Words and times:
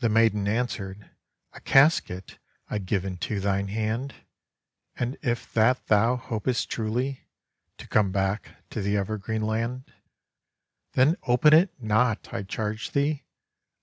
The 0.00 0.14
maiden 0.48 0.58
answered, 0.60 1.10
*'A 1.52 1.60
casket 1.60 2.38
I 2.70 2.78
give 2.78 3.04
into 3.04 3.38
thine 3.38 3.68
hand; 3.68 4.14
And 4.94 5.18
if 5.20 5.52
that 5.52 5.88
thou 5.88 6.16
hopest 6.16 6.70
truly 6.70 7.28
To 7.76 7.86
come 7.86 8.12
back 8.12 8.66
to 8.70 8.80
the 8.80 8.96
Evergreen 8.96 9.42
Land, 9.42 9.92
"Then 10.92 11.16
open 11.26 11.52
it 11.52 11.68
not, 11.78 12.32
I 12.32 12.44
charge 12.44 12.92
thee! 12.92 13.24